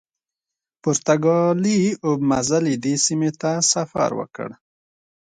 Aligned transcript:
پرتګالي 0.81 1.79
اوبمزلي 2.07 2.75
دې 2.83 2.95
سیمې 3.05 3.31
ته 3.41 3.51
سفر 3.71 4.09
وکړ. 4.19 4.49